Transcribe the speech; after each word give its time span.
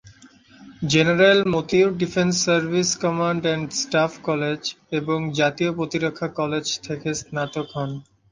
General 0.83 1.39
Matiur 1.53 1.91
defence 2.01 2.33
services 2.45 2.91
command 3.03 3.41
and 3.45 3.67
staff 3.81 4.11
college 4.23 4.61
এবং 4.99 5.17
জাতীয় 5.39 5.71
প্রতিরক্ষা 5.77 6.27
কলেজ 6.39 6.65
থেকে 6.83 7.09
স্নাতক 7.21 7.67
হন। 7.75 7.91